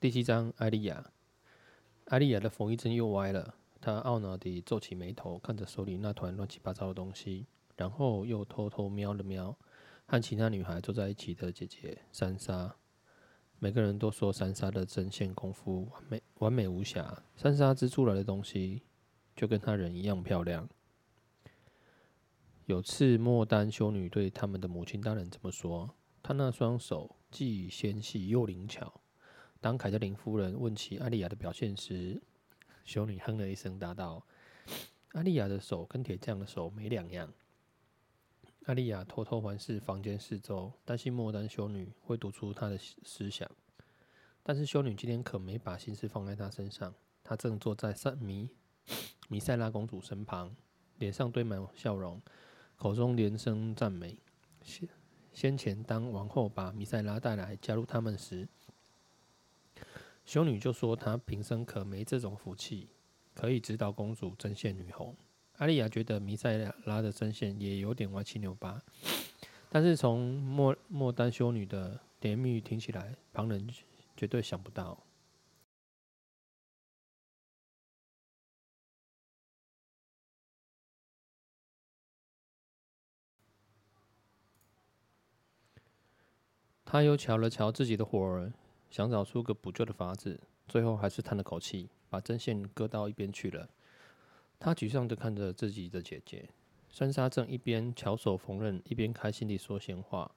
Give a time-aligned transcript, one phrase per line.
[0.00, 1.12] 第七章，艾利亚。
[2.06, 7.44] 艾利亚的缝衣针又歪了，她懊恼地皱起眉头，看着手里那团乱七八糟的东西，
[7.76, 9.54] 然后又偷偷瞄了瞄
[10.06, 12.74] 和其他女孩坐在一起的姐姐珊莎。
[13.58, 17.22] 每个人都说珊莎的针线功夫完美，完美无瑕。
[17.36, 18.80] 珊莎织出来的东西
[19.36, 20.66] 就跟她人一样漂亮。
[22.64, 25.94] 有次莫丹修女对他们的母亲大人这么说
[26.24, 28.98] ：“她那双手既纤细又灵巧。”
[29.60, 32.18] 当凯特琳夫人问起艾莉亚的表现时，
[32.82, 34.24] 修女哼了一声，答道
[35.12, 37.30] ：“艾莉亚的手跟铁匠的手没两样。”
[38.64, 43.50] 艾莉亚偷偷环视房间四周，担心莫丹修女会读出她的思想。
[44.42, 46.94] 但是修女今天可没把心思放在她身上。
[47.22, 48.48] 她正坐在萨米
[49.28, 50.56] 米塞拉公主身旁，
[50.96, 52.20] 脸上堆满笑容，
[52.76, 54.16] 口中连声赞美。
[54.62, 54.88] 先
[55.32, 58.48] 先前当王后把米塞拉带来加入他们时，
[60.24, 62.88] 修女就说：“她平生可没这种福气，
[63.34, 65.16] 可以指导公主针线女红。”
[65.58, 68.80] 阿丽亚觉得弥赛拉的针线也有点歪七扭八，
[69.68, 73.68] 但是从莫莫丹修女的甜言蜜语听起来，旁人
[74.16, 75.04] 绝对想不到。
[86.84, 88.52] 他又瞧了瞧自己的火儿。
[88.90, 93.68] 想找出个补救的法子，最后还是叹了口气，把针线搁到一边去了。
[94.58, 96.50] 他沮丧地看着自己的姐姐
[96.90, 100.32] 珊莎，正一边巧手缝纫，一边开心地说闲话。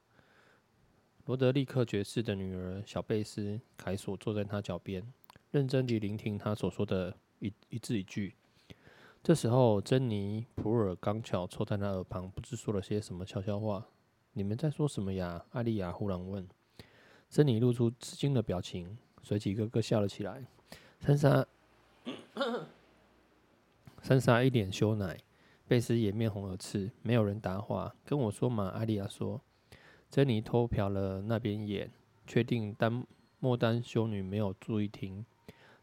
[1.26, 5.06] 罗德利克爵士的女儿小贝斯凯索坐在他脚边，
[5.52, 8.36] 认真地聆听他所说的一一字一句。
[9.24, 13.88] 这时候，珍妮普尔刚巧凑在他耳旁，不知说了些什么悄悄话。
[14.34, 15.46] 你们在说什么呀？
[15.52, 16.48] 艾莉亚忽然问。
[17.34, 20.46] 珍妮露出吃惊的表情，随即咯咯笑了起来。
[21.00, 21.44] 珊莎，
[24.04, 25.18] 珊莎一脸羞赧，
[25.68, 27.96] 贝斯也面红耳赤，没有人答话。
[28.06, 29.42] 跟我说嘛，艾莉亚说。
[30.12, 31.90] 珍妮偷瞟了那边眼，
[32.28, 33.04] 确定丹
[33.40, 35.26] 莫丹修女没有注意听。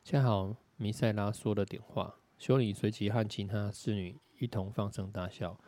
[0.05, 5.59] 恰好弥赛拉说了点话，修女随即和其他侍女一同放声大笑。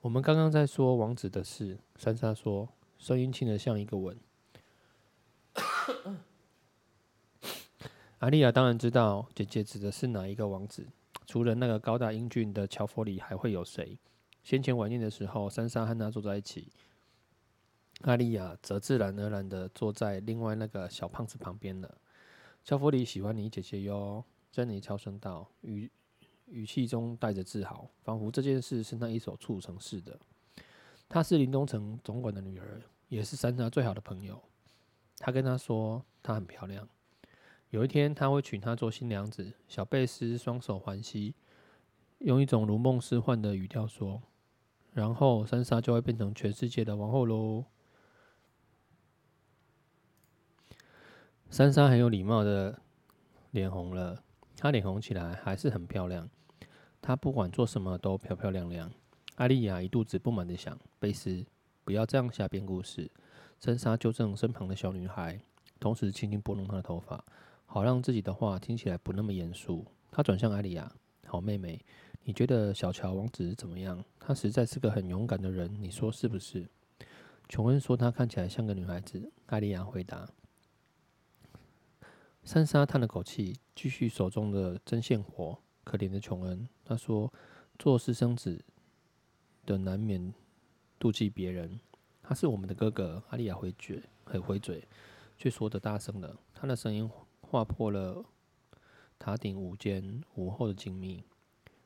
[0.00, 4.18] 我们刚刚在说王子的事，珊莎说，声音轻得像一个吻。
[8.18, 10.86] 阿丽亚当然知道姐姐指的是哪一个王子，
[11.26, 13.98] 除了那个高大英俊的乔弗里，还会有谁？
[14.42, 16.72] 先前晚宴的时候，珊莎和他坐在一起，
[18.02, 21.98] 阿丽亚则自然而然地坐在另外那个小胖子旁边了。
[22.64, 25.90] 乔弗里喜欢你姐姐哟，珍妮悄声道，语
[26.46, 30.18] 语气中带着自豪，仿佛这件事是他一手促成似的。
[31.08, 34.42] 她是林东城总管的女儿，也是珊莎最好的朋友。
[35.18, 36.88] 他跟她说，她很漂亮。
[37.70, 39.52] 有一天，他会娶她做新娘子。
[39.68, 41.34] 小贝斯双手环膝，
[42.18, 44.22] 用一种如梦似幻的语调说
[44.94, 47.64] ：“然后，珊莎就会变成全世界的王后喽。”
[51.50, 52.80] 珊莎很有礼貌的
[53.50, 54.22] 脸红了。
[54.56, 56.28] 她脸红起来还是很漂亮。
[57.02, 58.90] 她不管做什么都漂漂亮亮。
[59.36, 61.44] 艾莉亚一肚子不满的想：“贝斯，
[61.84, 63.10] 不要这样瞎编故事。”
[63.60, 65.40] 珊莎纠正身旁的小女孩，
[65.80, 67.24] 同时轻轻拨弄她的头发，
[67.66, 69.84] 好让自己的话听起来不那么严肃。
[70.12, 70.92] 她转向艾莉亚
[71.26, 71.84] ：“好妹妹，
[72.22, 74.04] 你觉得小乔王子怎么样？
[74.20, 76.68] 他实在是个很勇敢的人，你说是不是？”
[77.48, 80.28] 琼恩说：“她看起来像个女孩子。”艾莉亚回答。
[82.44, 85.58] 珊莎叹了口气，继续手中的针线活。
[85.82, 87.32] 可怜的琼恩，她说
[87.76, 88.64] ：“做私生子
[89.66, 90.32] 的难免
[91.00, 91.80] 妒忌别人。”
[92.28, 94.86] 他是我们的哥哥，阿利亚回绝，很回嘴，
[95.38, 96.38] 却说得大声了。
[96.52, 98.22] 他的声音划破了
[99.18, 101.22] 塔顶午间午后的静谧。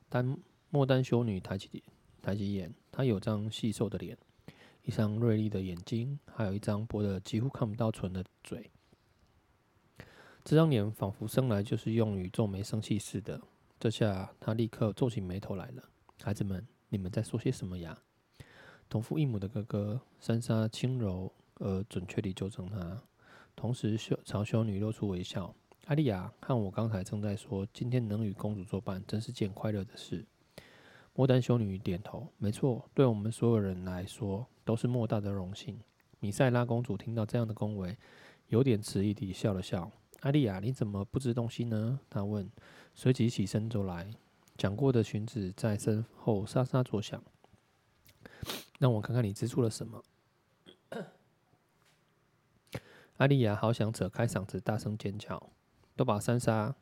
[0.08, 0.36] 丹
[0.68, 1.84] 莫丹修女抬起
[2.20, 4.18] 抬起眼，她有张细瘦的脸，
[4.82, 8.68] 一双锐利的眼睛，还有一张薄得几乎看不到唇的嘴。
[10.42, 13.40] 这张脸仿佛生来就是用于皱眉生气似的。
[13.78, 15.88] 这下她立刻皱起眉头来了。
[16.20, 17.96] 孩子们，你们在说些什么呀？
[18.92, 23.00] 同父异母的哥哥，珊莎轻柔而准确地纠正他，
[23.56, 25.54] 同时修朝修女露出微笑。
[25.86, 30.26] 艾莉亚和我刚才正在说，今天能与公主作伴，真是件快乐的事。
[31.14, 35.80] 莫丹修女点头，没错，对我们所有人来说都是莫大的荣幸。
[36.20, 37.96] 米塞拉公主听到这样的恭维，
[38.48, 39.90] 有点迟疑地笑了笑。
[40.20, 41.98] 艾莉亚，你怎么不知东西呢？
[42.10, 42.46] 她问，
[42.94, 44.10] 随即起身走来，
[44.58, 47.24] 讲过的裙子在身后沙沙作响。
[48.82, 50.02] 让我看看你织出了什么。
[53.18, 55.50] 阿丽亚好想扯开嗓子大声尖叫，
[55.94, 56.74] 都把三杀，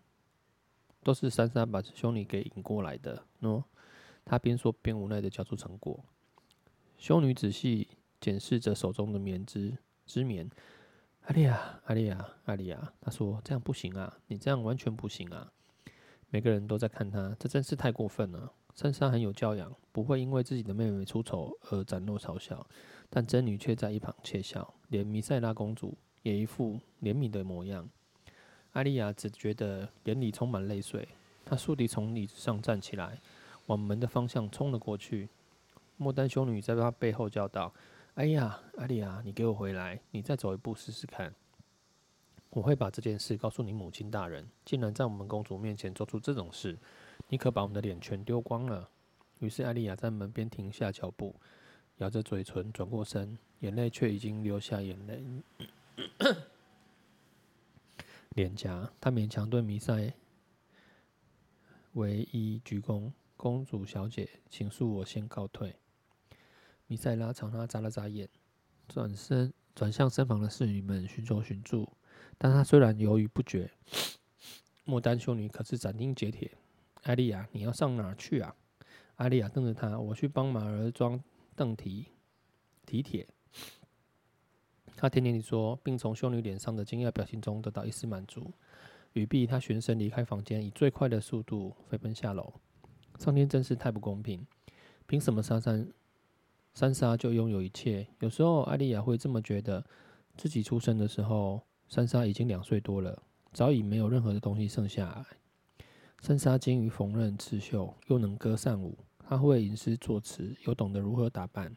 [1.02, 3.26] 都是三杀把修女给引过来的。
[3.42, 3.62] 喏，
[4.24, 6.02] 他边说边无奈的交出成果。
[6.96, 7.88] 修女仔细
[8.18, 9.76] 检视着手中的棉织
[10.06, 10.48] 织棉，
[11.24, 15.52] 阿丽亚，阿丽亚，阿丽亚，他说这样不行啊，你这样完全不行啊。
[16.30, 18.54] 每个人都在看他，这真是太过分了。
[18.80, 22.66] 三杀很有教养，不会因为自己的妹妹出丑而展露嘲笑，
[23.10, 27.86] 但真女却在一旁窃笑，连弥赛拉公主也一副怜悯的模样。
[28.72, 31.06] 阿丽亚只觉得眼里充满泪水，
[31.44, 33.20] 她倏地从椅子上站起来，
[33.66, 35.28] 往门的方向冲了过去。
[35.98, 37.74] 莫丹修女在她背后叫道
[38.16, 40.00] ：“哎呀，阿丽亚，你给我回来！
[40.10, 41.34] 你再走一步试试看，
[42.48, 44.48] 我会把这件事告诉你母亲大人。
[44.64, 46.78] 竟然在我们公主面前做出这种事，
[47.28, 48.90] 你可把我们的脸全丢光了。”
[49.40, 51.34] 于是艾丽亚在门边停下脚步，
[51.96, 55.24] 咬着嘴唇，转过身，眼泪却已经流下眼泪。
[58.30, 60.12] 脸颊，她勉强对弥赛
[61.94, 65.74] 唯一鞠躬：“公主小姐，请恕我先告退。”
[66.86, 68.28] 弥赛拉朝他眨了眨眼，
[68.88, 71.88] 转身转向身旁的侍女们寻求寻助，
[72.36, 73.70] 但他虽然犹豫不决，
[74.84, 76.56] 莫丹修女可是斩钉截铁
[77.02, 78.54] ：“艾丽亚，你要上哪儿去啊？”
[79.16, 81.22] 艾丽亚瞪着他：“我去帮马儿装
[81.54, 82.06] 凳蹄
[82.86, 83.26] 蹄铁。”
[84.96, 88.52] 他甜甜地说，并从修女脸上的惊讶表情中得到一丝满足。
[89.14, 92.52] 语毕，他旋身离开房间，以最快的速度飞奔下楼。
[93.18, 94.46] 上天真是太不公平！
[95.06, 95.72] 凭什么莎莎
[96.74, 98.06] 三莎就拥有一切？
[98.20, 99.84] 有时候，艾丽亚会这么觉得。
[100.36, 103.22] 自己出生的时候，三莎已经两岁多了，
[103.52, 105.06] 早已没有任何的东西剩下
[106.20, 108.96] 三杀精于缝纫刺绣，又能歌善舞。
[109.18, 111.74] 他会吟诗作词，又懂得如何打扮。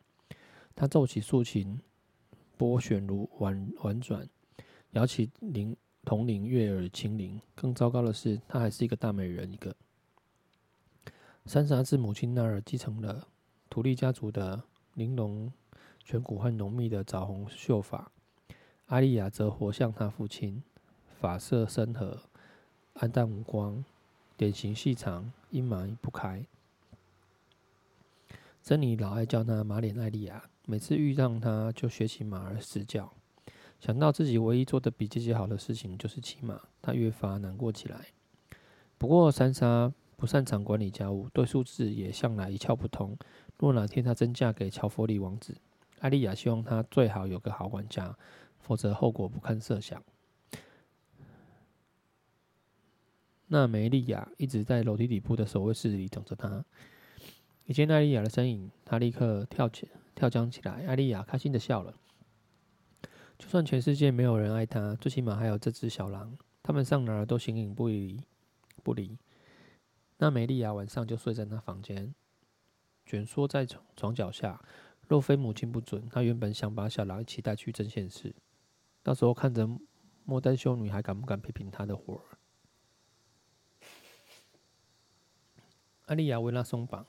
[0.76, 1.80] 他奏起竖琴。
[2.56, 4.30] 拨弦如婉婉转，
[4.92, 5.76] 摇起铃
[6.06, 7.42] 铜铃，悦耳清灵。
[7.56, 9.76] 更糟糕的是，她还是一个大美人一个。
[11.46, 13.28] 三沙自母亲那儿继承了
[13.70, 14.64] 土利家族的
[14.94, 15.52] 玲珑
[16.08, 18.12] 颧骨和浓密的枣红秀发，
[18.86, 20.64] 阿丽亚则活像她父亲，
[21.20, 22.22] 发色深褐，
[22.94, 23.84] 黯淡无光，
[24.38, 26.46] 脸型细长，阴霾不开。
[28.62, 30.44] 珍妮老爱叫她马脸艾丽亚。
[30.66, 33.12] 每次遇上他，就学起马儿嘶叫。
[33.80, 38.08] 想到自己唯一做的比姐姐好的事情就是骑马，他越发难过起来。
[38.98, 43.18] 不过三杀不擅长管理家务，对数字也向来一窍不通。
[43.58, 45.56] 若哪天她真嫁给乔佛里王子，
[46.00, 48.16] 艾丽亚希望他最好有个好管家，
[48.60, 50.02] 否则后果不堪设想。
[53.54, 56.66] 那梅丽亚一直在楼梯底部的守卫室里等着他。
[57.68, 59.88] 一见艾丽亚的身影，他立刻跳起。
[60.16, 61.94] 跳江起来，艾丽亚开心的笑了。
[63.38, 66.36] 就算全世界没有人爱她，最起码还有这只小狼。
[66.64, 68.20] 他们上哪儿都形影不离，
[68.82, 69.20] 不离。
[70.18, 72.16] 那梅丽亚晚上就睡在那房间，
[73.06, 74.60] 蜷缩在床床脚下。
[75.08, 78.34] 若非母亲不准，她原本想把小狼一起带去针线室，
[79.04, 79.70] 到时候看着
[80.26, 82.40] 莫丹修女还敢不敢批评她的活儿。
[86.06, 87.06] 艾丽亚为他松绑，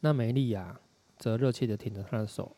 [0.00, 0.80] 那梅丽亚。
[1.16, 2.56] 则热切地舔着他的手，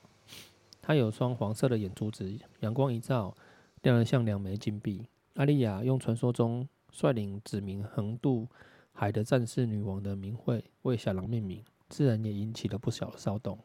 [0.81, 3.37] 他有双黄色的眼珠子，阳光一照，
[3.83, 5.07] 亮得像两枚金币。
[5.35, 8.49] 阿丽亚用传说中率领指明横渡
[8.93, 13.59] 海的战士女王的名讳为小狼命名，自然也引起了不小的骚动。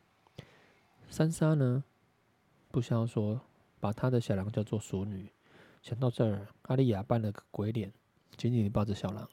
[1.10, 1.86] 三杀呢？
[2.70, 3.40] 不消说，
[3.80, 5.32] 把他的小狼叫做淑女。
[5.82, 7.92] 想到这儿，阿丽亚扮了个鬼脸，
[8.36, 9.28] 紧紧地抱着小狼。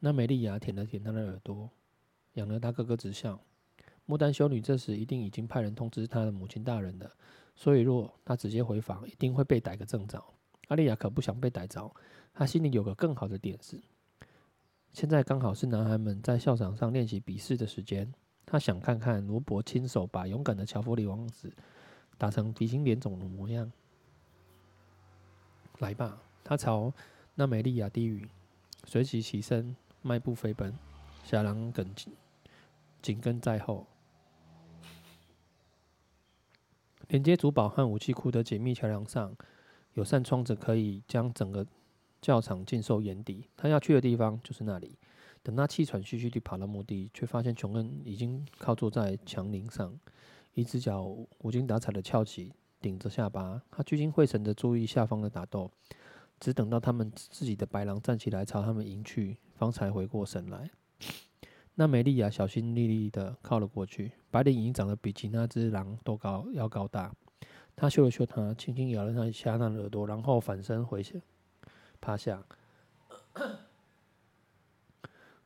[0.00, 1.70] 那美丽亚舔了舔他的耳朵，
[2.32, 3.38] 痒得他咯咯直笑。
[4.06, 7.08] 莫丹修女这时一定已经派人通知她的母亲大人了，
[7.54, 10.20] 所以若她直接回房，一定会被逮个正着。
[10.68, 11.94] 阿丽亚可不想被逮着，
[12.32, 13.80] 她心里有个更好的点子。
[14.92, 18.12] 现在刚好是男孩们在校场上练习比试的时间，
[18.46, 21.52] 她想看看罗伯亲手把勇敢的乔弗里王子
[22.18, 23.70] 打成鼻青脸肿的模样。
[25.78, 26.92] 来吧，她朝
[27.36, 28.28] 那美丽亚低语，
[28.86, 30.74] 随即起身，迈步飞奔，
[31.24, 32.12] 小狼紧，
[33.02, 33.86] 紧跟在后。
[37.08, 39.34] 连接主堡和武器库的紧密桥梁上，
[39.94, 41.66] 有扇窗子，可以将整个
[42.20, 43.48] 教场尽收眼底。
[43.56, 44.96] 他要去的地方就是那里。
[45.42, 49.98] 等他气喘吁吁地跑到墓地，却发现琼恩已经靠坐在墙棱上，
[50.54, 51.02] 一只脚
[51.38, 53.60] 无精打采地翘起，顶着下巴。
[53.70, 55.70] 他聚精会神地注意下方的打斗，
[56.40, 60.70] 只等到他们自己的白狼站起来朝他们迎去，方才回过神来。
[61.74, 67.14] 那梅丽亚小心翼翼地靠了过去，白脸已经长得比其他只狼都高，要高大。
[67.76, 71.22] 他嗅了嗅它，轻轻咬了它一下那耳朵，然后反身回去，
[72.00, 72.42] 趴下。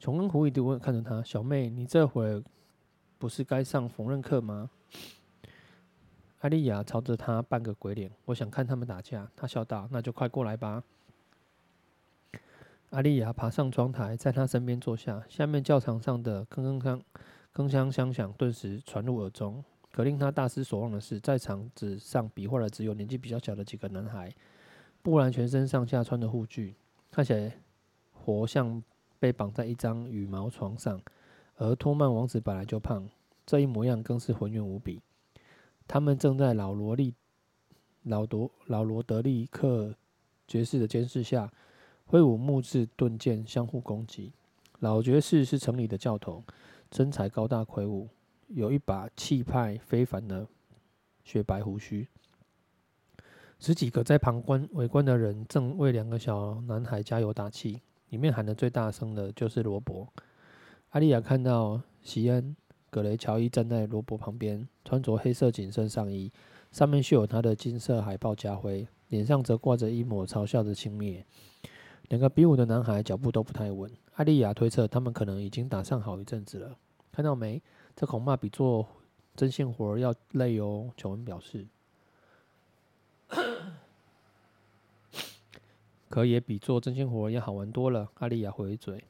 [0.00, 2.42] 琼恩狐疑地问，看着他：“小妹，你这会
[3.18, 4.70] 不是该上缝纫课吗？”
[6.44, 10.84] 艾莉亚朝着他扮个鬼脸：“我想看他们打架。”他笑道：“那就快过来吧。”
[12.92, 15.24] 艾莉亚爬上窗台，在他身边坐下。
[15.26, 17.00] 下面教堂上的铿铿锵、
[17.54, 19.64] 铿锵锵响顿时传入耳中。
[19.90, 24.30] 可令他大失所望的是，在场子上比划的只有年纪比较小的几个男孩。
[25.00, 26.74] 布兰全身上下穿着护具，
[27.10, 27.56] 看起来
[28.12, 28.82] 活像
[29.18, 31.00] 被绑在一张羽毛床上。
[31.56, 33.08] 而托曼王子本来就胖，
[33.46, 35.00] 这一模样更是浑圆无比。
[35.86, 37.14] 他们正在老罗利、
[38.02, 39.94] 老罗、老罗德利克
[40.46, 41.52] 爵士的监视下，
[42.06, 44.32] 挥舞木质盾剑相互攻击。
[44.80, 46.42] 老爵士是城里的教头，
[46.90, 48.08] 身材高大魁梧，
[48.48, 50.46] 有一把气派非凡的
[51.22, 52.08] 雪白胡须。
[53.58, 60.12] 十几个在旁观围观的人正为两个小男孩加油打气，里面喊得最大声的就是罗伯。
[60.90, 62.56] 阿丽亚看到席恩。
[62.94, 66.30] 格雷乔伊站在罗伯旁边，穿着黑色紧身上衣，
[66.70, 71.24] 上面绣有他的金色海豹家徽，脸上则挂着一抹嘲笑的轻蔑。
[72.10, 76.78] 两个比武的男孩脚步都不太稳，艾莉亚推测他们可能已经打上好一阵子了。
[77.10, 77.60] 看到没？
[77.96, 78.86] 这恐怕比做
[79.34, 80.88] 针线活要累哦。
[80.96, 81.66] 琼恩表示，
[86.08, 88.08] 可也比做针线活要好玩多了。
[88.20, 89.02] 艾莉亚回嘴，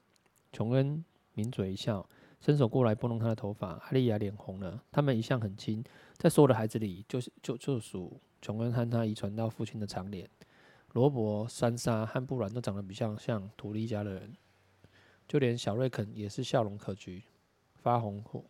[0.54, 2.08] 琼恩抿嘴一笑。
[2.44, 4.78] 伸手过来拨弄他的头发，阿丽亚脸红了。
[4.92, 5.82] 他们一向很亲，
[6.18, 10.28] 在所有的孩子里，就是就就属琼恩和他遗传到父亲的长脸。
[10.92, 14.36] 罗伯、珊莎和布兰都长得比较像图利家的人，
[15.26, 17.22] 就连小瑞肯也是笑容可掬，
[17.76, 18.44] 发红火，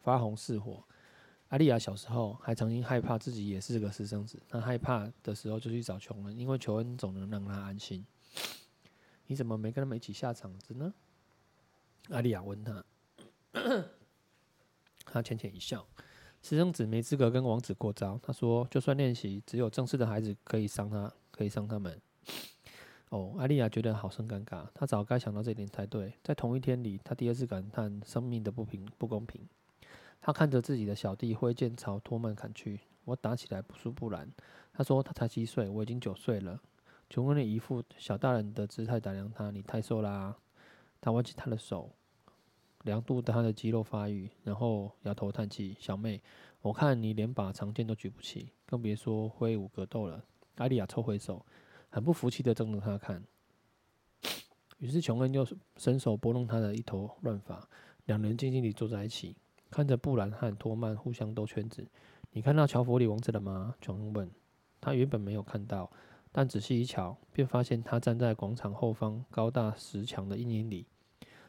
[0.00, 0.82] 发红似火。
[1.48, 8.02] 阿丽亚小时候还曾经害怕自己也是个私生子，她害怕的时候就去找琼恩，因为琼恩总能让她安心。
[9.26, 10.94] 你怎么没跟他们一起下场子呢？
[12.08, 12.82] 阿丽亚问他。
[15.06, 15.86] 他浅浅一笑，
[16.42, 18.18] 私生子没资格跟王子过招。
[18.22, 22.00] 他说：“就算练习，只有正式的孩子可以伤他，可以伤他们。”
[23.10, 24.66] 哦，艾莉亚觉得好生尴尬。
[24.74, 26.12] 他早该想到这点才对。
[26.24, 29.48] 在同一天里，他第二次感叹生命的不平不公平。
[30.20, 32.80] 他看着自己的小弟挥剑朝托曼砍去。
[33.04, 34.28] 我打起来不输布兰。
[34.72, 36.60] 他说：“他才七岁，我已经九岁了。”
[37.08, 40.36] 琼恩的一副小大人的姿态打量他：“你太瘦啦、！”
[41.00, 41.95] 他握起他的手。
[42.84, 46.22] 量度他的肌肉发育，然后摇头叹气：“小妹，
[46.62, 50.24] 我看你连把长剑都举不起，更别说挥舞格斗了。”
[50.56, 51.44] 艾莉亚抽回手，
[51.90, 53.24] 很不服气地瞪着他看。
[54.78, 57.68] 于是琼恩又伸手拨弄他的一头乱发，
[58.04, 59.36] 两人静静地坐在一起，
[59.70, 61.86] 看着布兰和托曼互相兜圈子。
[62.32, 64.30] “你看到乔弗里王子了吗？”琼恩问。
[64.80, 65.90] 他原本没有看到，
[66.30, 70.86] 但仔细一瞧，便发现他站在广场后方高大石墙的阴影里。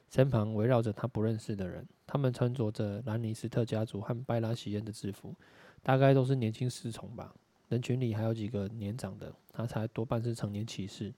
[0.10, 5.36] 身旁围绕着他不认识的人，他们穿着着兰尼斯特家族和拜拉席恩的制服，
[5.84, 7.34] 大概都是年轻侍从吧。
[7.70, 11.14] 人群里还有几个年长的，他才多半是成年骑士。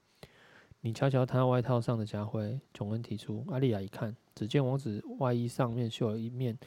[0.80, 3.44] 你瞧瞧他外套上的家徽，琼恩提出。
[3.48, 6.58] 阿丽亚一看，只见王子外衣上面绣有一面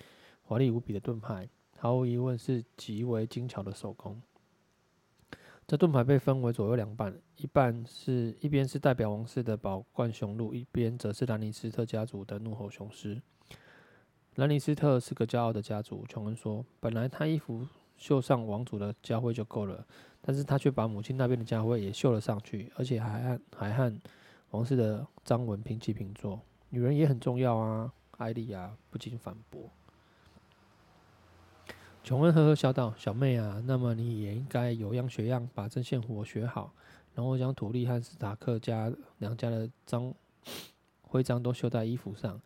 [0.43, 4.21] 华丽无比的盾牌，毫无疑问是极为精巧的手工。
[5.65, 13.21] 这盾牌被分为左右两半，一半是一边是代表王室的宝冠雄鹿，一边则是兰尼斯特家族的怒吼雄狮。
[14.35, 16.65] 兰尼斯特是个骄傲的家族，琼恩说。
[16.79, 17.65] 本来他衣服
[17.97, 19.85] 绣上王族的家徽就够了，
[20.21, 23.93] 但是他却把母亲那边的家徽也绣了上去，而且还和还和
[24.51, 26.41] 王室的章纹平起平坐。
[26.69, 29.71] 女人也很重要啊，艾莉亚不禁反驳。
[32.03, 36.73] 琼恩呵呵笑道：“小妹啊，那么你也应该有样学样，把针线活学好，
[37.15, 40.13] 然后将土利和斯塔克家两家的章
[41.01, 42.41] 徽章都绣在衣服上。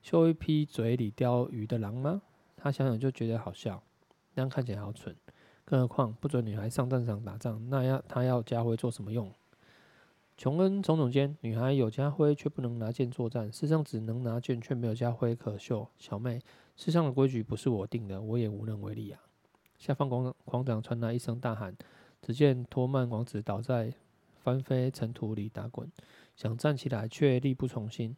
[0.00, 2.22] 绣一匹嘴里叼鱼的狼吗？”
[2.56, 3.82] 他想想就觉得好笑，
[4.32, 5.14] 那样看起来好蠢。
[5.66, 9.30] 更何况不准女孩上战场打仗，那要他要家徽做什么用？
[10.38, 15.86] 琼恩耸耸肩：“女孩有家徽却不能拿剑作战，世上只能拿剑却没有家徽可绣。
[15.98, 16.40] 小妹。”
[16.76, 19.20] 世上的规矩不是我定的，我也无能为力啊！
[19.78, 21.76] 下方广广场传来一声大喊，
[22.20, 23.92] 只见托曼王子倒在
[24.42, 25.90] 翻飞尘土里打滚，
[26.36, 28.16] 想站起来却力不从心，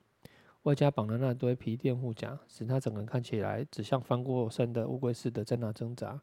[0.63, 6.21] 外加绑了那堆皮垫护甲，使他整个人看起来只像翻过身的乌龟似的在那挣扎。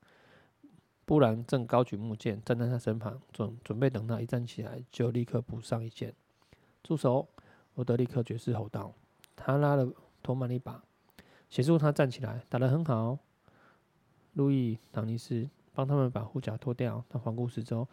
[1.06, 6.14] 布兰正高举木剑站在他身旁，准准备等他一站起来就立刻补上一剑。
[6.82, 7.28] 住手！
[7.76, 8.94] 罗德利克爵士吼道，
[9.36, 10.84] 他拉了托曼一把。
[11.54, 13.20] 协助他站起来，打得很好。
[14.34, 17.88] 路易·唐尼斯帮他们把护甲脱掉，他环顾四周，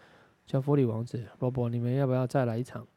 [0.47, 2.88] 乔弗里王子、罗伯，你们要不要再来一场？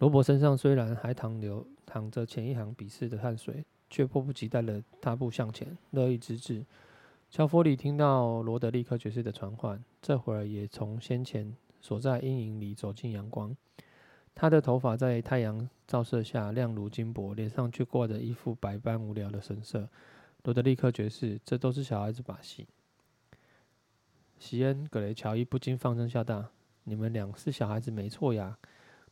[0.00, 6.66] 罗伯身上虽然还淌流淌着前一行鄙视的汗水，却迫不及待的大步向前，乐意之至。
[7.30, 13.56] 乔弗里听到罗德利克爵士的传唤，这会儿也从先前所在阴影里走进阳光。
[14.34, 19.88] 他的头发在太阳照射下亮如金箔，脸上却挂着一副百般无聊的神色。
[20.44, 22.66] 罗德利克爵士，这都是小孩子把戏。
[24.38, 26.46] 席恩·格雷乔伊不禁放声笑道
[26.84, 28.56] ：“你们俩是小孩子没错呀。”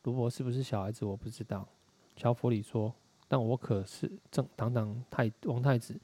[0.01, 1.05] 罗伯是不是小孩子？
[1.05, 1.67] 我不知道。
[2.15, 2.95] 乔弗里说
[3.27, 5.99] ：“但我可是正堂堂太王太子，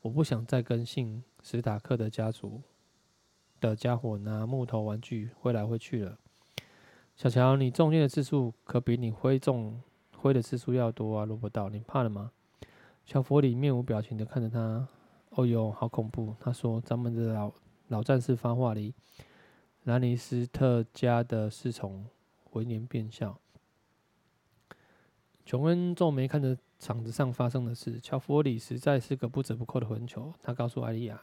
[0.00, 2.60] 我不想再跟姓史塔克的家族
[3.60, 6.18] 的家伙拿木头玩具挥来挥去了。”
[7.16, 9.80] 小乔，你中箭的次数可比你挥中
[10.16, 11.24] 挥的次数要多啊！
[11.24, 12.32] 罗伯道：“你怕了吗？”
[13.06, 14.88] 乔弗里面无表情的看着他。
[15.30, 17.52] “哦哟，好恐怖！”他说：“咱们的老
[17.88, 18.94] 老战士发话哩。”
[19.84, 22.06] 兰尼斯特家的侍从。
[22.52, 23.38] 闻言便笑。
[25.44, 27.98] 琼恩皱眉看着场子上发生的事。
[28.00, 30.32] 乔弗里实在是个不折不扣的混球。
[30.40, 31.20] 他告诉艾莉亚，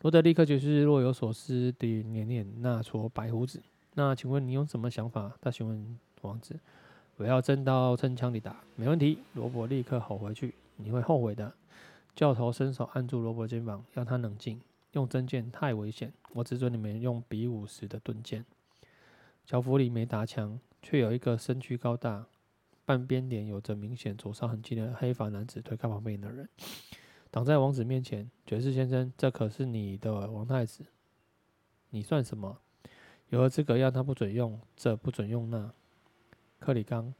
[0.00, 3.62] 罗德立刻就是若有所思地捻捻那撮白胡子。
[3.98, 5.32] 那请问你有什么想法？
[5.40, 6.60] 他询问王子。
[7.16, 8.62] 我要真刀真枪地打。
[8.74, 9.18] 没问题。
[9.32, 10.54] 罗伯立刻吼回去。
[10.76, 11.50] 你会后悔的。
[12.14, 14.60] 教头伸手按住罗伯肩膀，让他冷静。
[14.92, 16.12] 用真剑太危险。
[16.34, 18.44] 我只准你们用比武时的钝剑。
[19.46, 22.26] 乔弗里没搭腔，却有一个身躯高大、
[22.84, 26.46] 半边脸有着明显灼烧痕迹的黑发男子推开旁边的人，
[27.30, 28.30] 挡在王子面前。
[28.44, 30.84] 爵士先生，这可是你的王太子，
[31.88, 32.58] 你算什么？
[33.30, 35.72] 有何资格让他不准用这，不准用那？
[36.60, 37.12] 克里冈，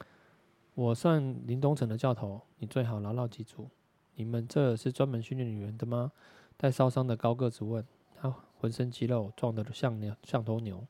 [0.74, 3.68] 我算林东城的教头，你最好牢牢记住。
[4.14, 6.12] 你们这是专门训练女人的吗？
[6.56, 7.84] 带烧伤的高个子问。
[8.14, 10.86] 他浑身肌肉壮得像牛，像头牛。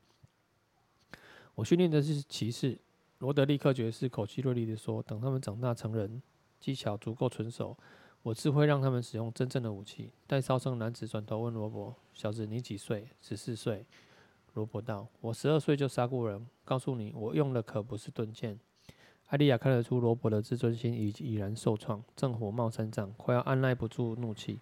[1.57, 2.79] 我训练的是骑士，
[3.19, 6.23] 罗德利克爵士口气锐利地说：“等他们长大成人，
[6.61, 7.77] 技巧足够纯熟，
[8.23, 13.87] 我自会让他们使用真正的武器。”带烧伤男子转头问罗伯：“小子，你几岁？”“十四岁。”
[14.57, 16.47] 罗伯道：“我十二岁就杀过人。
[16.65, 18.59] 告诉你，我用的可不是钝剑。”
[19.29, 24.59] 艾莉亚看得出罗伯的自尊心已已然受创，正火冒三丈，快要按捺不住怒气。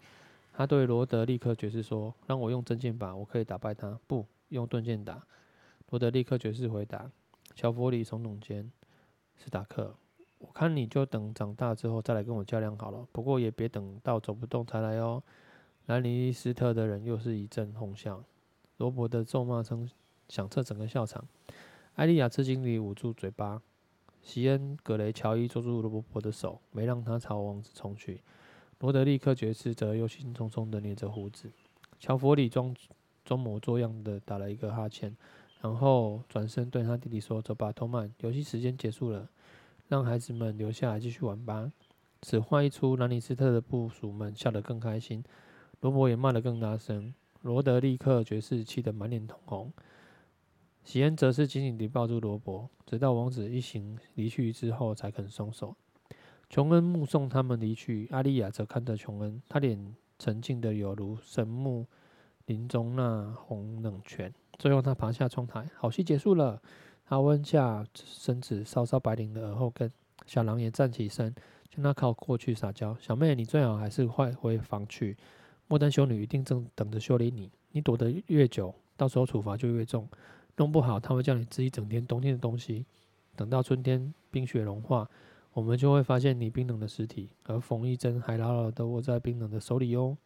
[0.52, 4.00] 他对罗德利克爵士说：“让我用真剑吧，我可以打败他。
[4.08, 5.24] 不用钝剑打。”
[5.90, 7.08] 罗德立刻爵士回答
[7.54, 8.68] ：“乔弗里耸耸肩，
[9.36, 9.96] 史塔克，
[10.38, 13.06] 我看你就等长大之后再来跟我较量好了。
[13.12, 15.22] 不过也别等到走不动才来哦。”
[15.86, 18.24] 兰尼斯特的人又是一阵哄笑，
[18.76, 19.88] 罗伯的咒骂声
[20.28, 21.26] 响彻整个校场。
[21.94, 23.62] 艾莉亚吃惊地捂住嘴巴。
[24.22, 28.22] 席恩·格雷乔伊捉住罗伯伯的手，没让他朝王子冲去。
[28.80, 31.50] 罗德立刻爵士则忧心忡忡地捏着胡子。
[31.98, 32.74] 乔弗里装
[33.24, 35.16] 装模作样地打了一个哈欠。
[35.60, 39.30] 然后转身对他弟弟说：“走吧，托曼，游戏时间结束了，
[39.88, 41.72] 让孩子们留下来继续玩吧。”
[42.20, 45.24] 此话一出，兰尼斯特的部属们笑得更开心，
[45.80, 47.14] 罗伯也骂得更大声。
[47.44, 49.70] 罗德立刻爵士气得满脸通红，
[50.82, 55.76] 喜恩则是紧紧地抱住罗伯，直到王子一行离去之后才肯松手。
[56.48, 61.86] 琼恩目送他们离去，阿丽亚则看着琼恩，他脸沉静得有如神木
[62.46, 64.32] 林中那红冷泉。
[64.58, 66.62] 最后，他爬下窗台，好戏结束了。
[67.04, 69.90] 他弯下身子，搔搔白灵的耳后跟。
[70.24, 71.34] 小狼也站起身，
[71.68, 75.14] 向他靠过去撒娇：“小妹，你最好还是快回房去。
[75.66, 77.50] 莫丹修女一定正等着修理你。
[77.72, 80.08] 你躲得越久，到时候处罚就越重。
[80.56, 82.86] 弄不好，他会叫你吃一整天冬天的东西。
[83.34, 85.08] 等到春天冰雪融化，
[85.52, 90.16] 我们就会发现你冰冷的尸体，而缝衣针还牢牢地握在冰冷的手里哟。”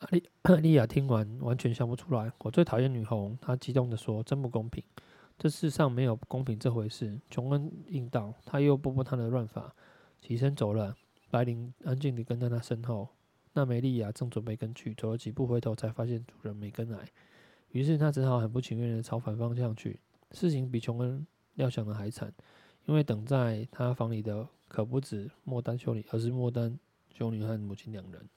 [0.00, 2.32] 阿丽阿丽亚听完，完全想不出来。
[2.38, 4.82] 我最讨厌女红，她激动地说：“真不公平，
[5.38, 9.74] 这世上没有公平这回事。”琼恩应道，他又拨拨他的乱发，
[10.20, 10.96] 起身走了。
[11.30, 13.08] 白灵安静地跟在他身后。
[13.54, 17.06] 那梅丽亚正准备跟去，走了几步回头，才发现主人没跟来。
[17.70, 19.98] 于是他只好很不情愿的朝反方向去。
[20.30, 22.32] 事情比琼恩料想的还惨，
[22.86, 26.78] 因为等在他房里的可不止莫丹修女，而是莫丹
[27.10, 28.28] 修女和母亲两人。